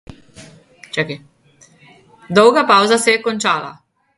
Dolga 2.39 2.63
pavza 2.73 2.97
se 3.05 3.11
je 3.17 3.21
končala. 3.29 3.71